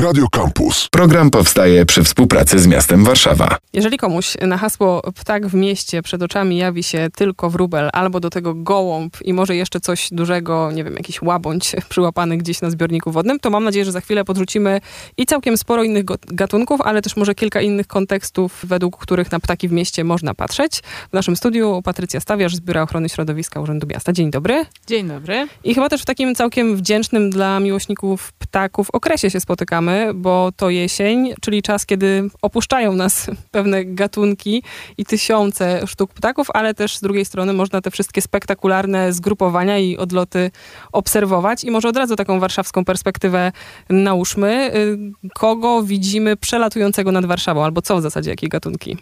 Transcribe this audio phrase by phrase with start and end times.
[0.00, 0.88] Radio Campus.
[0.88, 3.58] Program powstaje przy współpracy z miastem Warszawa.
[3.72, 8.30] Jeżeli komuś na hasło ptak w mieście przed oczami jawi się tylko wróbel albo do
[8.30, 13.10] tego gołąb i może jeszcze coś dużego, nie wiem, jakiś łabądź przyłapany gdzieś na zbiorniku
[13.10, 14.80] wodnym, to mam nadzieję, że za chwilę podrzucimy
[15.16, 19.68] i całkiem sporo innych gatunków, ale też może kilka innych kontekstów, według których na ptaki
[19.68, 20.80] w mieście można patrzeć.
[21.10, 24.12] W naszym studiu Patrycja Stawiarz z Biura Ochrony Środowiska Urzędu Miasta.
[24.12, 24.66] Dzień dobry.
[24.86, 25.48] Dzień dobry.
[25.64, 30.70] I chyba też w takim całkiem wdzięcznym dla miłośników ptaków okresie się spotykamy, bo to
[30.70, 34.62] jesień, czyli czas, kiedy opuszczają nas pewne gatunki
[34.98, 39.96] i tysiące sztuk ptaków, ale też z drugiej strony można te wszystkie spektakularne zgrupowania i
[39.96, 40.50] odloty
[40.92, 41.64] obserwować.
[41.64, 43.52] I może od razu taką warszawską perspektywę
[43.90, 44.74] nałóżmy.
[44.74, 44.98] Y,
[45.34, 48.96] kogo widzimy przelatującego nad Warszawą, albo co w zasadzie, jakie gatunki?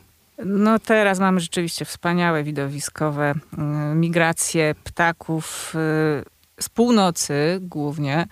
[0.44, 8.26] No teraz mamy rzeczywiście wspaniałe widowiskowe y, migracje ptaków y, z północy głównie.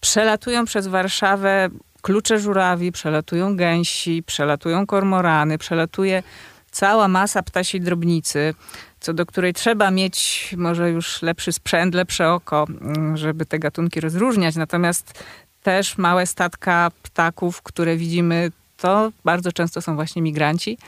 [0.00, 1.68] Przelatują przez Warszawę
[2.02, 6.22] klucze żurawi, przelatują gęsi, przelatują kormorany, przelatuje
[6.70, 8.54] cała masa ptasiej drobnicy,
[9.00, 14.00] co do której trzeba mieć może już lepszy sprzęt, lepsze oko, mm, żeby te gatunki
[14.00, 14.56] rozróżniać.
[14.56, 15.24] Natomiast
[15.62, 20.78] też małe statka ptaków, które widzimy, to bardzo często są właśnie migranci,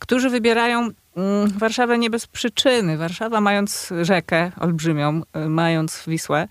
[0.00, 2.96] którzy wybierają mm, Warszawę nie bez przyczyny.
[2.96, 6.48] Warszawa mając rzekę olbrzymią, y, mając Wisłę,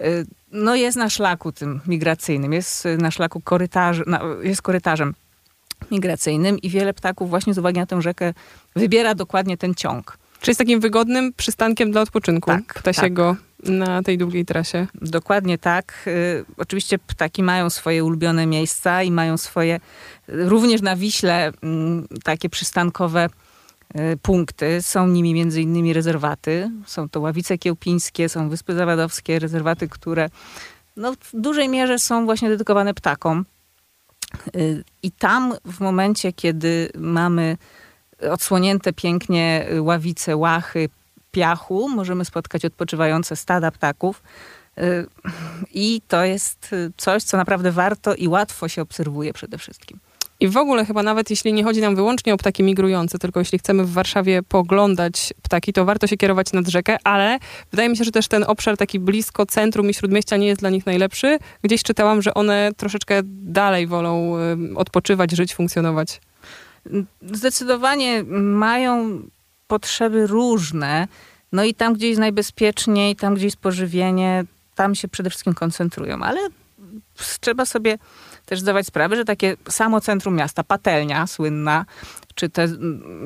[0.00, 4.04] y, no jest na szlaku tym migracyjnym, jest na szlaku korytarzy,
[4.42, 5.14] jest korytarzem
[5.90, 8.34] migracyjnym i wiele ptaków właśnie z uwagi na tę rzekę
[8.76, 10.18] wybiera dokładnie ten ciąg.
[10.40, 13.68] Czyli jest takim wygodnym przystankiem dla odpoczynku tak, ptasiego tak.
[13.68, 14.86] na tej długiej trasie.
[14.94, 16.04] Dokładnie tak.
[16.06, 19.80] Y, oczywiście ptaki mają swoje ulubione miejsca i mają swoje,
[20.28, 23.45] również na Wiśle, mm, takie przystankowe y,
[24.22, 24.82] punkty.
[24.82, 26.70] Są nimi między innymi rezerwaty.
[26.86, 30.28] Są to Ławice Kiełpińskie, są Wyspy Zawadowskie, rezerwaty, które
[30.96, 33.44] no, w dużej mierze są właśnie dedykowane ptakom.
[34.56, 37.56] Y, I tam w momencie, kiedy mamy
[38.30, 40.88] odsłonięte pięknie ławice, łachy,
[41.30, 44.22] piachu, możemy spotkać odpoczywające stada ptaków.
[44.78, 45.06] Y,
[45.74, 49.98] I to jest coś, co naprawdę warto i łatwo się obserwuje przede wszystkim.
[50.40, 53.58] I w ogóle chyba nawet jeśli nie chodzi nam wyłącznie o ptaki migrujące, tylko jeśli
[53.58, 57.38] chcemy w Warszawie poglądać ptaki, to warto się kierować nad rzekę, ale
[57.70, 60.70] wydaje mi się, że też ten obszar taki blisko centrum i śródmieścia nie jest dla
[60.70, 61.38] nich najlepszy.
[61.62, 64.32] Gdzieś czytałam, że one troszeczkę dalej wolą
[64.74, 66.20] odpoczywać, żyć, funkcjonować.
[67.22, 69.22] Zdecydowanie mają
[69.66, 71.08] potrzeby różne.
[71.52, 76.22] No i tam, gdzie jest najbezpieczniej, tam, gdzie jest pożywienie, tam się przede wszystkim koncentrują.
[76.22, 76.40] Ale
[77.40, 77.98] trzeba sobie
[78.46, 81.84] też zdawać sprawę, że takie samo centrum miasta, patelnia słynna,
[82.34, 82.68] czy te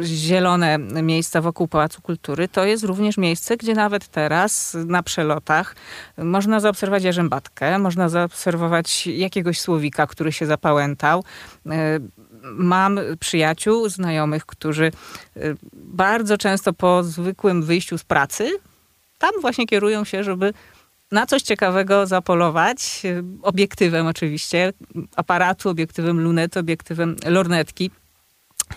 [0.03, 5.77] zielone miejsca wokół Pałacu Kultury, to jest również miejsce, gdzie nawet teraz na przelotach
[6.19, 11.25] można zaobserwować jarzębatkę, można zaobserwować jakiegoś słowika, który się zapałętał.
[11.67, 12.01] E,
[12.43, 14.93] mam przyjaciół, znajomych, którzy
[15.37, 15.41] e,
[15.73, 18.51] bardzo często po zwykłym wyjściu z pracy
[19.21, 20.53] tam właśnie kierują się, żeby
[21.12, 23.03] na coś ciekawego zapolować,
[23.43, 24.72] obiektywem oczywiście,
[25.16, 27.91] aparatu, obiektywem lunety, obiektywem lornetki.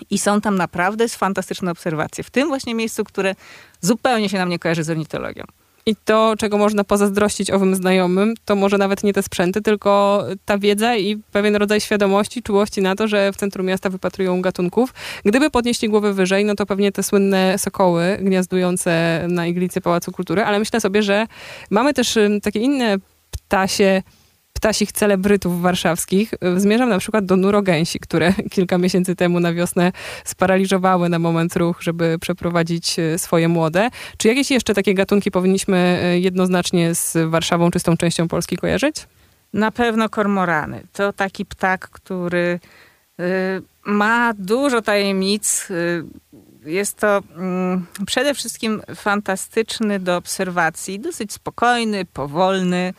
[0.10, 2.24] I są tam naprawdę fantastyczne obserwacje.
[2.24, 3.36] W tym właśnie miejscu, które
[3.82, 5.44] zupełnie się nam nie kojarzy z ornitologią.
[5.86, 10.58] I to, czego można pozazdrościć owym znajomym, to może nawet nie te sprzęty, tylko ta
[10.58, 14.94] wiedza i pewien rodzaj świadomości, czułości na to, że w centrum miasta wypatrują gatunków.
[15.26, 20.44] Gdyby podnieśli głowę wyżej, no to pewnie te słynne sokoły gniazdujące na iglicy Pałacu Kultury,
[20.44, 21.28] ale myślę sobie, że
[21.70, 22.98] mamy też takie inne
[23.32, 24.02] ptasie
[24.64, 26.34] ptasich celebrytów warszawskich.
[26.58, 29.92] Zmierzam na przykład do nurogęsi, które kilka miesięcy temu na wiosnę
[30.26, 33.90] sparaliżowały na moment ruch, żeby przeprowadzić e, swoje młode.
[34.18, 38.96] Czy jakieś jeszcze takie gatunki powinniśmy e, jednoznacznie z Warszawą, czystą częścią Polski kojarzyć?
[39.54, 40.84] Na pewno kormorany.
[40.94, 42.60] To taki ptak, który
[43.20, 43.24] y,
[43.86, 45.68] ma dużo tajemnic.
[45.72, 46.04] Y,
[46.66, 52.94] jest to mm, przede wszystkim fantastyczny do obserwacji, dosyć spokojny, powolny,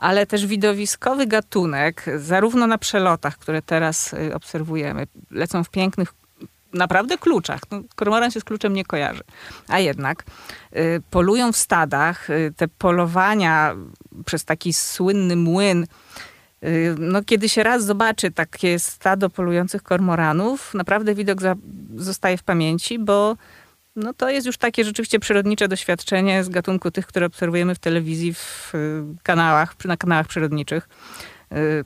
[0.00, 6.12] ale też widowiskowy gatunek, zarówno na przelotach, które teraz y, obserwujemy, lecą w pięknych
[6.72, 7.60] naprawdę kluczach.
[7.70, 9.22] No, kormoran się z kluczem nie kojarzy.
[9.68, 10.24] A jednak
[10.76, 12.30] y, polują w stadach.
[12.30, 13.76] Y, te polowania
[14.24, 15.86] przez taki słynny młyn
[16.64, 21.54] y, no, kiedy się raz zobaczy takie stado polujących kormoranów, naprawdę widok za,
[21.96, 23.36] zostaje w pamięci, bo
[23.96, 28.34] no to jest już takie rzeczywiście przyrodnicze doświadczenie z gatunku tych, które obserwujemy w telewizji,
[28.34, 30.88] w y, kanałach, na kanałach przyrodniczych.
[31.52, 31.84] Y,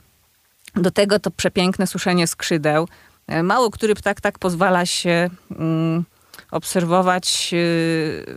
[0.75, 2.87] do tego to przepiękne suszenie skrzydeł.
[3.31, 6.03] Y, mało który ptak tak pozwala się mm,
[6.51, 7.53] obserwować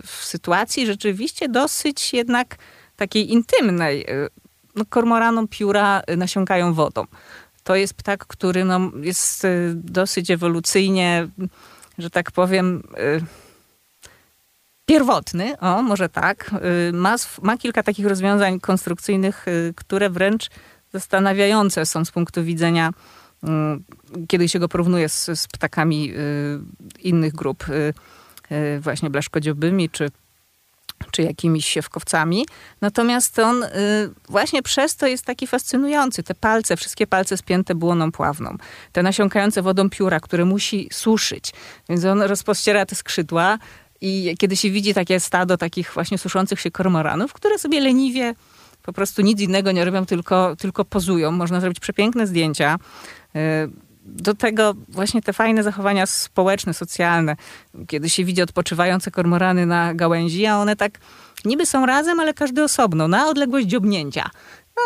[0.07, 2.57] w sytuacji rzeczywiście dosyć jednak
[2.97, 4.07] takiej intymnej.
[4.75, 7.05] No, kormoranom pióra nasiąkają wodą
[7.65, 11.29] to jest ptak, który no, jest dosyć ewolucyjnie,
[11.99, 12.83] że tak powiem,
[14.89, 16.51] pierwotny, o może tak.
[16.89, 19.47] Y, ma, ma kilka takich rozwiązań konstrukcyjnych,
[19.77, 20.51] które wręcz
[20.93, 22.91] zastanawiające są z punktu widzenia,
[24.29, 26.13] kiedy się go porównuje z, z ptakami
[27.01, 27.65] innych grup,
[28.81, 30.11] właśnie blaszkodziobymi czy
[31.11, 32.47] czy jakimiś siewkowcami.
[32.81, 33.69] Natomiast on y,
[34.29, 36.23] właśnie przez to jest taki fascynujący.
[36.23, 38.57] Te palce, wszystkie palce spięte błoną pławną.
[38.93, 41.53] Te nasiąkające wodą pióra, które musi suszyć.
[41.89, 43.59] Więc on rozpościera te skrzydła
[44.01, 48.35] i kiedy się widzi takie stado takich właśnie suszących się kormoranów, które sobie leniwie
[48.83, 51.31] po prostu nic innego nie robią, tylko, tylko pozują.
[51.33, 52.79] Można zrobić przepiękne zdjęcia.
[53.37, 53.39] Y,
[54.05, 57.37] do tego właśnie te fajne zachowania społeczne, socjalne,
[57.87, 60.93] kiedy się widzi odpoczywające kormorany na gałęzi, a one tak
[61.45, 64.31] niby są razem, ale każdy osobno, na odległość dziobnięcia.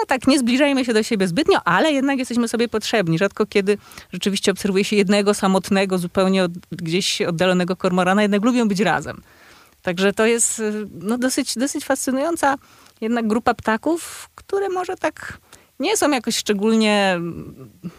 [0.00, 3.18] No tak, nie zbliżajmy się do siebie zbytnio, ale jednak jesteśmy sobie potrzebni.
[3.18, 3.78] Rzadko kiedy
[4.12, 9.22] rzeczywiście obserwuje się jednego samotnego, zupełnie od, gdzieś oddalonego kormorana, jednak lubią być razem.
[9.82, 10.62] Także to jest
[11.00, 12.56] no, dosyć, dosyć fascynująca
[13.00, 15.38] jednak grupa ptaków, które może tak
[15.82, 17.20] nie są jakoś szczególnie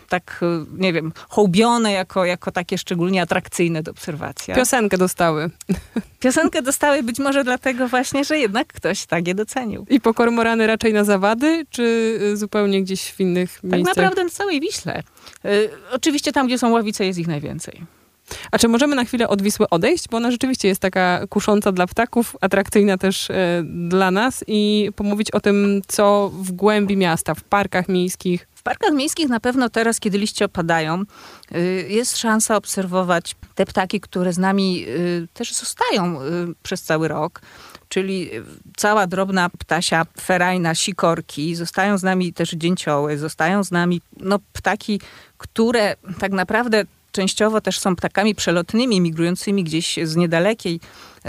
[0.09, 0.41] tak,
[0.77, 4.53] nie wiem, hołbione jako, jako takie szczególnie atrakcyjne do obserwacji.
[4.53, 5.49] Piosenkę dostały.
[6.19, 9.85] Piosenkę dostały być może dlatego właśnie, że jednak ktoś tak je docenił.
[9.89, 13.95] I po kormorany raczej na zawady, czy zupełnie gdzieś w innych tak miejscach?
[13.95, 15.03] Tak naprawdę w całej Wiśle.
[15.45, 17.81] Y, oczywiście tam, gdzie są ławice, jest ich najwięcej.
[18.51, 20.07] A czy możemy na chwilę od Wisły odejść?
[20.09, 25.31] Bo ona rzeczywiście jest taka kusząca dla ptaków, atrakcyjna też e, dla nas i pomówić
[25.31, 28.47] o tym, co w głębi miasta, w parkach miejskich.
[28.55, 31.03] W parkach miejskich na pewno teraz, kiedy liście opadają,
[31.55, 36.19] y, jest szansa obserwować te ptaki, które z nami y, też zostają
[36.63, 37.41] przez cały rok
[37.93, 38.29] czyli
[38.77, 44.99] cała drobna ptasia ferajna, sikorki, zostają z nami też dzięcioły, zostają z nami no, ptaki,
[45.37, 46.83] które tak naprawdę
[47.13, 50.79] częściowo też są ptakami przelotnymi, migrującymi gdzieś z niedalekiej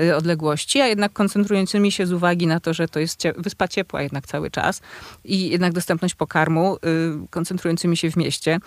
[0.00, 4.02] y, odległości, a jednak koncentrującymi się z uwagi na to, że to jest wyspa ciepła
[4.02, 4.81] jednak cały czas
[5.25, 6.78] i jednak dostępność pokarmu, y,
[7.31, 8.58] koncentrującymi się w mieście.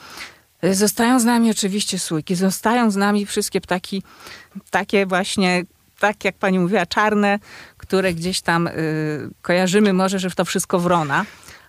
[0.64, 4.04] Y, zostają z nami oczywiście sójki, zostają z nami wszystkie ptaki,
[4.69, 5.66] takie właśnie,
[6.00, 7.40] tak jak pani mówiła, czarne,
[7.78, 8.69] które gdzieś tam
[9.42, 11.25] kojarzymy może, że to wszystko wrona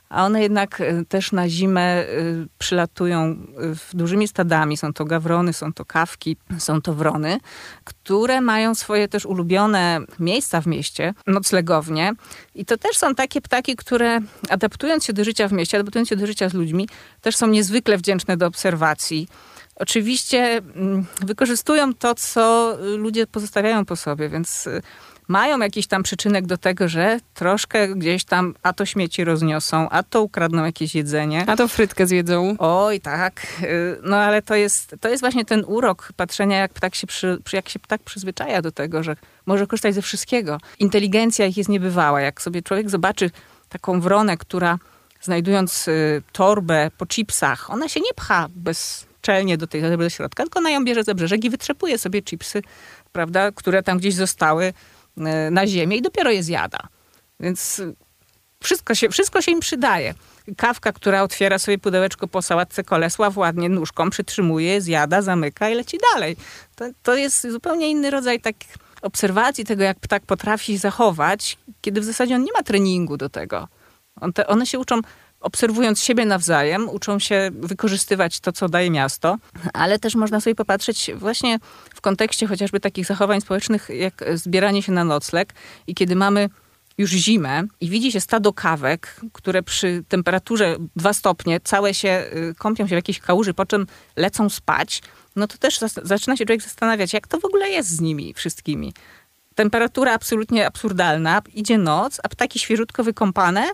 [0.08, 2.06] a one jednak e, też na zimę e,
[2.58, 3.36] przylatują e,
[3.96, 4.76] dużymi stadami.
[4.76, 7.40] Są to gawrony, są to kawki, są to wrony,
[7.84, 12.12] które mają swoje też ulubione miejsca w mieście, noclegownie.
[12.54, 16.16] I to też są takie ptaki, które adaptując się do życia w mieście, adaptując się
[16.16, 16.88] do życia z ludźmi,
[17.20, 19.28] też są niezwykle wdzięczne do obserwacji.
[19.76, 24.68] Oczywiście mm, wykorzystują to, co ludzie pozostawiają po sobie, więc
[25.28, 30.02] mają jakiś tam przyczynek do tego, że troszkę gdzieś tam a to śmieci rozniosą, a
[30.02, 31.44] to ukradną jakieś jedzenie.
[31.46, 32.56] A to frytkę zjedzą.
[32.58, 33.46] Oj, tak.
[33.62, 37.42] Y, no ale to jest, to jest właśnie ten urok patrzenia, jak ptak się, przy,
[37.52, 39.16] jak się ptak przyzwyczaja do tego, że
[39.46, 40.60] może korzystać ze wszystkiego.
[40.78, 42.20] Inteligencja ich jest niebywała.
[42.20, 43.30] Jak sobie człowiek zobaczy
[43.68, 44.78] taką wronę, która
[45.20, 50.58] znajdując y, torbę po chipsach, ona się nie pcha bezczelnie do tej do środka, tylko
[50.58, 52.62] ona ją bierze za brzeżek i wytrzepuje sobie chipsy,
[53.12, 54.72] prawda, które tam gdzieś zostały
[55.50, 56.78] na ziemię i dopiero je zjada.
[57.40, 57.82] Więc
[58.62, 60.14] wszystko się, wszystko się im przydaje.
[60.56, 65.98] Kawka, która otwiera sobie pudełeczko po sałatce kolesła, ładnie nóżką przytrzymuje, zjada, zamyka i leci
[66.14, 66.36] dalej.
[66.76, 68.56] To, to jest zupełnie inny rodzaj tak
[69.02, 73.68] obserwacji tego, jak ptak potrafi zachować, kiedy w zasadzie on nie ma treningu do tego.
[74.20, 75.00] On te, one się uczą
[75.40, 79.36] obserwując siebie nawzajem, uczą się wykorzystywać to, co daje miasto,
[79.72, 81.58] ale też można sobie popatrzeć właśnie
[81.94, 85.54] w kontekście chociażby takich zachowań społecznych, jak zbieranie się na nocleg
[85.86, 86.48] i kiedy mamy
[86.98, 92.54] już zimę i widzi się stado kawek, które przy temperaturze 2 stopnie całe się y,
[92.58, 95.02] kąpią się w jakiejś kałuży, po czym lecą spać,
[95.36, 98.92] no to też zaczyna się człowiek zastanawiać, jak to w ogóle jest z nimi wszystkimi.
[99.54, 103.70] Temperatura absolutnie absurdalna, idzie noc, a ptaki świeżutko wykąpane,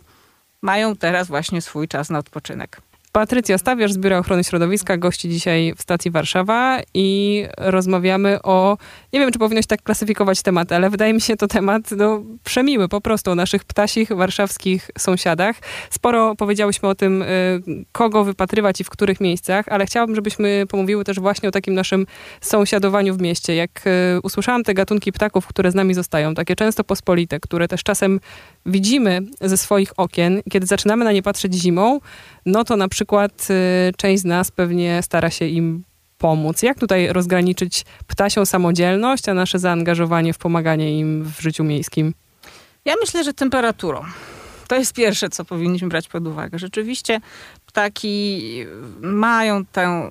[0.64, 2.80] mają teraz właśnie swój czas na odpoczynek.
[3.16, 8.76] Patrycja Stawiarz z Biura Ochrony Środowiska gości dzisiaj w stacji Warszawa i rozmawiamy o,
[9.12, 12.22] nie wiem czy powinno się tak klasyfikować temat, ale wydaje mi się to temat no,
[12.44, 15.56] przemiły po prostu o naszych ptasich warszawskich sąsiadach.
[15.90, 17.26] Sporo powiedziałyśmy o tym, y,
[17.92, 22.06] kogo wypatrywać i w których miejscach, ale chciałabym, żebyśmy pomówiły też właśnie o takim naszym
[22.40, 23.54] sąsiadowaniu w mieście.
[23.54, 27.82] Jak y, usłyszałam te gatunki ptaków, które z nami zostają, takie często pospolite, które też
[27.82, 28.20] czasem
[28.66, 32.00] widzimy ze swoich okien, kiedy zaczynamy na nie patrzeć zimą,
[32.46, 33.03] no to na przykład
[33.50, 35.84] y, część z nas pewnie stara się im
[36.18, 36.62] pomóc.
[36.62, 42.14] Jak tutaj rozgraniczyć ptasią samodzielność, a nasze zaangażowanie w pomaganie im w życiu miejskim?
[42.84, 44.04] Ja myślę, że temperaturą.
[44.68, 46.58] To jest pierwsze, co powinniśmy brać pod uwagę.
[46.58, 47.20] Rzeczywiście
[47.66, 48.40] ptaki
[49.00, 50.08] mają tę,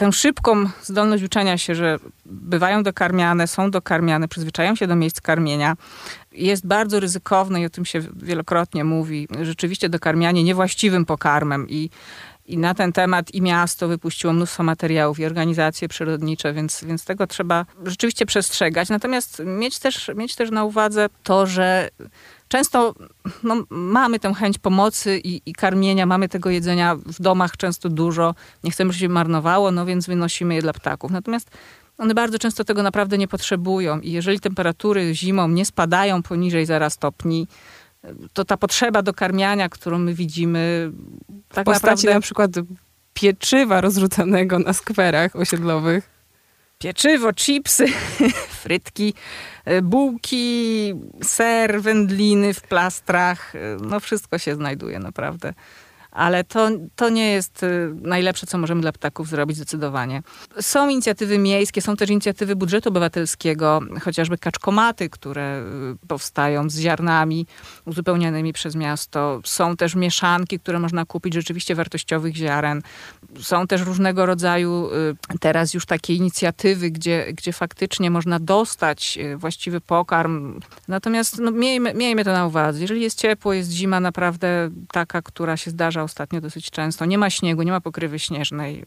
[0.00, 5.76] tę szybką zdolność uczenia się, że bywają dokarmiane, są dokarmiane, przyzwyczajają się do miejsc karmienia.
[6.32, 11.90] Jest bardzo ryzykowne i o tym się wielokrotnie mówi, rzeczywiście dokarmianie niewłaściwym pokarmem i
[12.46, 17.26] i na ten temat i miasto wypuściło mnóstwo materiałów i organizacje przyrodnicze, więc, więc tego
[17.26, 18.88] trzeba rzeczywiście przestrzegać.
[18.88, 21.88] Natomiast mieć też, mieć też na uwadze to, że
[22.50, 22.94] często
[23.42, 28.34] no, mamy tę chęć pomocy i, i, karmienia, mamy tego jedzenia w domach często dużo,
[28.64, 31.10] nie chcemy, żeby się marnowało, no więc wynosimy je dla ptaków.
[31.10, 31.50] Natomiast
[31.98, 36.90] one bardzo często tego naprawdę nie potrzebują i jeżeli temperatury zimą nie spadają poniżej 0
[36.90, 37.48] stopni,
[38.32, 40.92] to ta potrzeba dokarmiania, którą my widzimy,
[41.48, 42.14] tak w postaci naprawdę...
[42.14, 42.50] na przykład
[43.14, 46.19] pieczywa rozrzucanego na skwerach osiedlowych.
[46.80, 47.86] Pieczywo, chipsy,
[48.62, 49.14] frytki,
[49.64, 53.54] e, bułki, ser, wędliny w plastrach.
[53.54, 55.54] E, no wszystko się znajduje naprawdę
[56.10, 60.22] ale to, to nie jest y, najlepsze, co możemy dla ptaków zrobić zdecydowanie.
[60.60, 65.62] Są inicjatywy miejskie, są też inicjatywy budżetu obywatelskiego, chociażby kaczkomaty, które
[66.02, 67.46] y, powstają z ziarnami
[67.84, 69.40] uzupełnianymi przez miasto.
[69.44, 72.82] Są też mieszanki, które można kupić rzeczywiście wartościowych ziaren.
[73.40, 74.90] Są też różnego rodzaju
[75.34, 80.60] y, teraz już takie inicjatywy, gdzie, gdzie faktycznie można dostać właściwy pokarm.
[80.88, 82.80] Natomiast no, miejmy, miejmy to na uwadze.
[82.80, 87.04] Jeżeli jest ciepło, jest zima naprawdę taka, która się zdarza ostatnio dosyć często.
[87.04, 88.84] Nie ma śniegu, nie ma pokrywy śnieżnej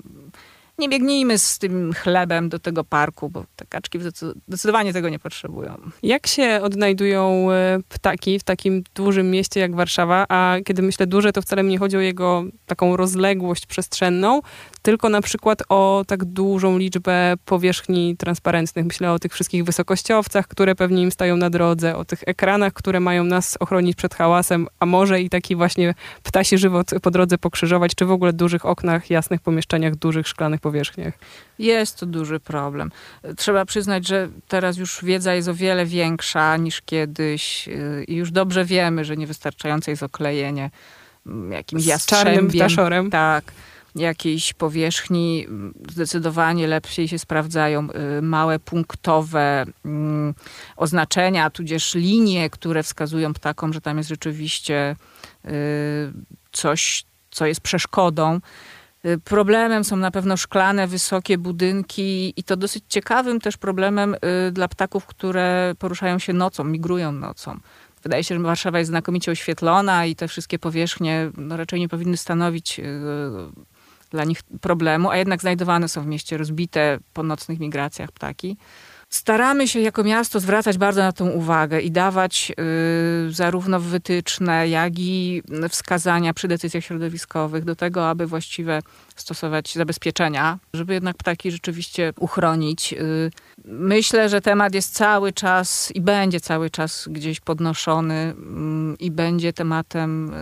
[0.77, 3.99] nie biegnijmy z tym chlebem do tego parku, bo te kaczki
[4.47, 5.77] zdecydowanie tego nie potrzebują.
[6.03, 10.25] Jak się odnajdują e, ptaki w takim dużym mieście jak Warszawa?
[10.29, 14.41] A kiedy myślę duże, to wcale mi nie chodzi o jego taką rozległość przestrzenną,
[14.81, 18.85] tylko na przykład o tak dużą liczbę powierzchni transparentnych.
[18.85, 22.99] Myślę o tych wszystkich wysokościowcach, które pewnie im stają na drodze, o tych ekranach, które
[22.99, 27.95] mają nas ochronić przed hałasem, a może i taki właśnie ptasi żywot po drodze pokrzyżować,
[27.95, 31.13] czy w ogóle dużych oknach, jasnych pomieszczeniach, dużych szklanych powierzchniach.
[31.59, 32.91] Jest to duży problem.
[33.37, 38.31] Trzeba przyznać, że teraz już wiedza jest o wiele większa niż kiedyś y, i już
[38.31, 40.69] dobrze wiemy, że niewystarczające jest oklejenie
[41.25, 42.47] mm, jakimś jastrzębiem.
[42.47, 43.11] ptaszorem.
[43.11, 43.43] Tak
[43.95, 45.47] jakiejś powierzchni
[45.91, 50.33] zdecydowanie lepiej się sprawdzają y, małe punktowe mm,
[50.75, 54.95] oznaczenia, tudzież linie, które wskazują ptakom, że tam jest rzeczywiście
[55.45, 55.49] y,
[56.51, 58.39] coś, co jest przeszkodą.
[59.05, 64.51] Y, problemem są na pewno szklane, wysokie budynki i to dosyć ciekawym też problemem y,
[64.51, 67.59] dla ptaków, które poruszają się nocą, migrują nocą.
[68.03, 72.17] Wydaje się, że Warszawa jest znakomicie oświetlona i te wszystkie powierzchnie no, raczej nie powinny
[72.17, 72.83] stanowić y,
[74.11, 78.57] dla nich problemu, a jednak znajdowane są w mieście rozbite po nocnych migracjach ptaki.
[79.13, 82.51] Staramy się jako miasto zwracać bardzo na tą uwagę i dawać
[83.27, 88.81] y, zarówno wytyczne, jak i wskazania przy decyzjach środowiskowych do tego, aby właściwe
[89.15, 92.93] stosować zabezpieczenia, żeby jednak ptaki rzeczywiście uchronić.
[92.93, 93.31] Y,
[93.65, 99.53] myślę, że temat jest cały czas i będzie cały czas gdzieś podnoszony mm, i będzie
[99.53, 100.33] tematem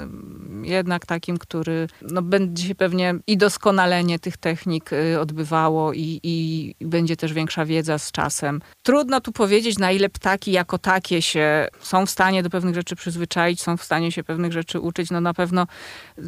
[0.63, 6.20] y, jednak takim, który no, będzie się pewnie i doskonalenie tych technik y, odbywało i,
[6.24, 8.62] i będzie też większa wiedza z czasem.
[8.84, 12.96] Trudno tu powiedzieć, na ile ptaki jako takie się są w stanie do pewnych rzeczy
[12.96, 15.12] przyzwyczaić, są w stanie się pewnych rzeczy uczyć.
[15.12, 15.68] No na pewno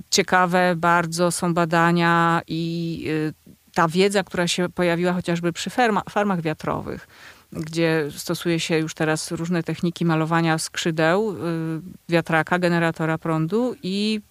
[0.10, 3.34] ciekawe bardzo są badania i y,
[3.74, 5.70] ta wiedza, która się pojawiła chociażby przy
[6.10, 7.08] farmach wiatrowych,
[7.52, 11.36] gdzie stosuje się już teraz różne techniki malowania skrzydeł y,
[12.10, 14.22] wiatraka, generatora prądu i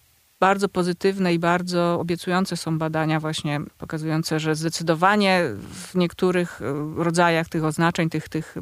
[0.43, 5.41] bardzo pozytywne i bardzo obiecujące są badania właśnie pokazujące, że zdecydowanie
[5.73, 8.55] w niektórych e, rodzajach tych oznaczeń, tych, tych,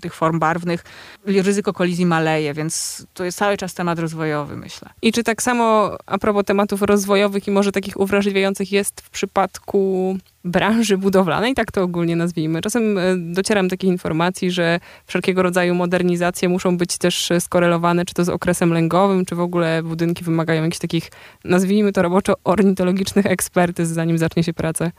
[0.00, 0.84] tych form barwnych
[1.26, 4.88] ryzyko kolizji maleje, więc to jest cały czas temat rozwojowy, myślę.
[5.02, 10.16] I czy tak samo a propos tematów rozwojowych i może takich uwrażliwiających jest w przypadku
[10.44, 12.60] branży budowlanej, tak to ogólnie nazwijmy.
[12.60, 18.24] Czasem e, docieram takich informacji, że wszelkiego rodzaju modernizacje muszą być też skorelowane, czy to
[18.24, 21.10] z okresem lęgowym, czy w ogóle budynki wymagają jakichś takich,
[21.44, 24.90] nazwijmy to roboczo, ornitologicznych ekspertyz, zanim zacznie się praca.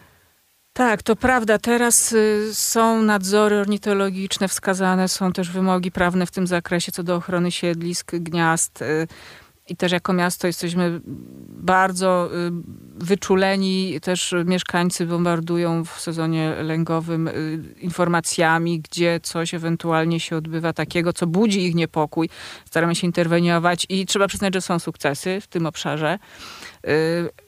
[0.73, 1.57] Tak, to prawda.
[1.57, 7.15] Teraz y, są nadzory ornitologiczne wskazane, są też wymogi prawne w tym zakresie co do
[7.15, 8.83] ochrony siedlisk, gniazd.
[9.71, 11.01] I też jako miasto jesteśmy
[11.47, 12.51] bardzo y,
[12.95, 13.99] wyczuleni.
[14.01, 21.27] Też mieszkańcy bombardują w sezonie lęgowym y, informacjami, gdzie coś ewentualnie się odbywa takiego, co
[21.27, 22.29] budzi ich niepokój.
[22.65, 26.19] Staramy się interweniować i trzeba przyznać, że są sukcesy w tym obszarze.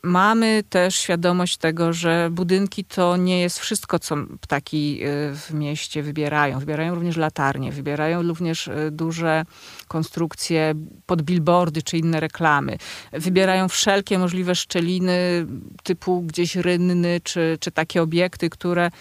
[0.04, 5.02] Mamy też świadomość tego, że budynki to nie jest wszystko, co ptaki
[5.34, 6.60] w mieście wybierają.
[6.60, 9.46] Wybierają również latarnie, wybierają również duże
[9.88, 10.74] konstrukcje
[11.06, 12.78] pod billboardy czy inne reklamy.
[13.14, 15.46] Wybierają wszelkie możliwe szczeliny
[15.84, 18.92] typu gdzieś rynny czy, czy takie obiekty, które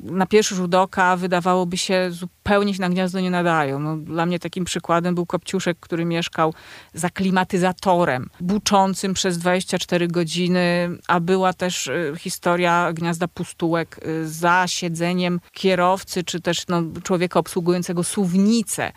[0.00, 3.78] na pierwszy rzut oka wydawałoby się zupełnie się na gniazdo nie nadają.
[3.78, 6.54] No, dla mnie takim przykładem był Kopciuszek, który mieszkał
[6.94, 14.64] za klimatyzatorem, buczącym przez 24 godziny, a była też y, historia gniazda pustułek y, za
[14.66, 18.92] siedzeniem kierowcy, czy też no, człowieka obsługującego suwnicę.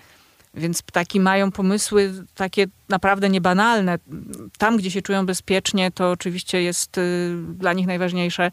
[0.53, 4.00] Więc ptaki mają pomysły takie naprawdę niebanalne.
[4.57, 8.51] Tam, gdzie się czują bezpiecznie, to oczywiście jest y, dla nich najważniejsze.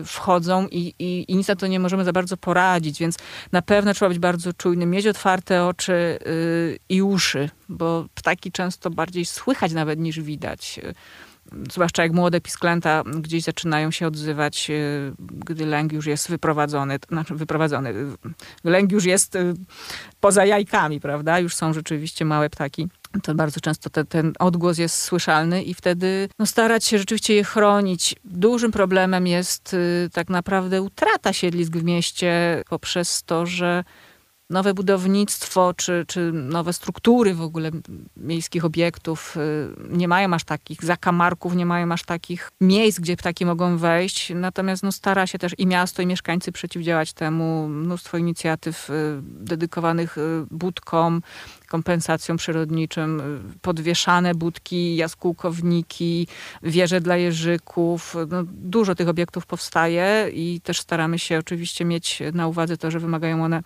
[0.00, 3.16] Y, wchodzą i, i, i nic na to nie możemy za bardzo poradzić, więc
[3.52, 8.90] na pewno trzeba być bardzo czujnym, mieć otwarte oczy y, i uszy, bo ptaki często
[8.90, 10.80] bardziej słychać nawet niż widać
[11.72, 17.34] zwłaszcza jak młode pisklęta gdzieś zaczynają się odzywać, y, gdy lęk już jest wyprowadzony, znaczy
[17.34, 17.94] wyprowadzony,
[18.64, 19.54] lęk już jest y,
[20.20, 21.38] poza jajkami, prawda?
[21.38, 22.88] Już są rzeczywiście małe ptaki
[23.22, 27.44] to bardzo często te, ten odgłos jest słyszalny i wtedy no, starać się rzeczywiście je
[27.44, 28.16] chronić.
[28.24, 29.76] Dużym problemem jest
[30.12, 33.84] tak naprawdę utrata siedlisk w mieście poprzez to, że
[34.52, 37.70] nowe budownictwo czy, czy nowe struktury w ogóle
[38.16, 39.40] miejskich obiektów y,
[39.88, 44.32] nie mają aż takich zakamarków, nie mają aż takich miejsc, gdzie ptaki mogą wejść.
[44.34, 47.68] Natomiast no, stara się też i miasto, i mieszkańcy przeciwdziałać temu.
[47.68, 48.92] Mnóstwo inicjatyw y,
[49.22, 51.22] dedykowanych y, budkom,
[51.68, 53.22] kompensacjom przyrodniczym,
[53.62, 56.26] podwieszane budki, jaskółkowniki,
[56.62, 58.16] wieże dla jeżyków.
[58.28, 63.00] No, dużo tych obiektów powstaje i też staramy się oczywiście mieć na uwadze to, że
[63.00, 63.62] wymagają one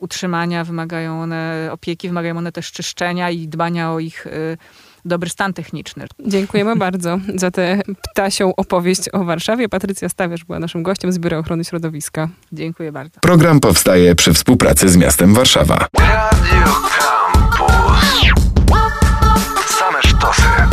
[0.00, 4.58] utrzymania, wymagają one opieki, wymagają one też czyszczenia i dbania o ich y,
[5.04, 6.06] dobry stan techniczny.
[6.26, 7.80] Dziękujemy bardzo za tę
[8.12, 9.68] ptasią opowieść o Warszawie.
[9.68, 12.28] Patrycja Stawiasz była naszym gościem z Biura Ochrony Środowiska.
[12.52, 13.20] Dziękuję bardzo.
[13.20, 15.86] Program powstaje przy współpracy z miastem Warszawa.
[15.98, 18.20] Radio Campus.
[19.78, 20.69] Same sztosy.